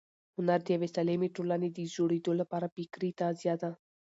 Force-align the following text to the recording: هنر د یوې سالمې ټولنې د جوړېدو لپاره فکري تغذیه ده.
هنر 0.37 0.59
د 0.63 0.67
یوې 0.75 0.89
سالمې 0.95 1.29
ټولنې 1.35 1.69
د 1.71 1.79
جوړېدو 1.95 2.31
لپاره 2.41 2.71
فکري 2.75 3.09
تغذیه 3.19 3.55
ده. 3.61 3.71